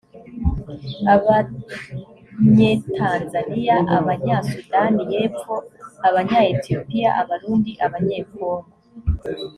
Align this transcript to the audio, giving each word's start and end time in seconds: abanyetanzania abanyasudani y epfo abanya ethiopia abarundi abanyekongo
abanyetanzania 1.15 3.75
abanyasudani 3.97 5.01
y 5.13 5.15
epfo 5.25 5.55
abanya 6.07 6.39
ethiopia 6.53 7.09
abarundi 7.21 7.71
abanyekongo 7.85 8.67